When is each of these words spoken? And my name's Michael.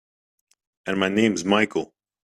And 0.87 0.99
my 0.99 1.09
name's 1.09 1.45
Michael. 1.45 1.93